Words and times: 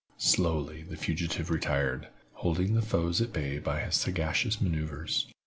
Slowly 0.17 0.81
the 0.81 0.97
fugitive 0.97 1.51
retired, 1.51 2.07
holding 2.33 2.73
his 2.73 2.85
foes 2.85 3.21
at 3.21 3.31
bay 3.31 3.59
by 3.59 3.81
his 3.81 3.97
sagacious 3.97 4.59
maneuvers. 4.59 5.27